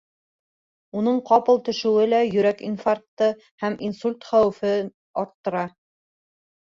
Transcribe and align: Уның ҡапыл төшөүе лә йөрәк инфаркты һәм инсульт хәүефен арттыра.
Уның 1.01 1.19
ҡапыл 1.27 1.59
төшөүе 1.67 2.07
лә 2.15 2.21
йөрәк 2.29 2.65
инфаркты 2.69 3.29
һәм 3.65 3.77
инсульт 3.89 4.29
хәүефен 4.31 4.91
арттыра. 5.25 5.63